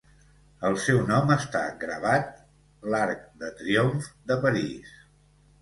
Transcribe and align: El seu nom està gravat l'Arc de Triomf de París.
El 0.69 0.77
seu 0.85 1.01
nom 1.11 1.33
està 1.35 1.61
gravat 1.83 2.33
l'Arc 2.95 3.23
de 3.45 3.53
Triomf 3.61 4.09
de 4.33 4.39
París. 4.47 4.99